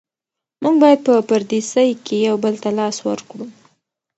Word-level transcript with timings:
موږ 0.63 0.75
باید 0.83 0.99
په 1.05 1.13
پردیسۍ 1.29 1.89
کې 2.05 2.15
یو 2.27 2.35
بل 2.43 2.55
ته 2.63 2.69
لاس 2.79 2.97
ورکړو. 3.07 3.45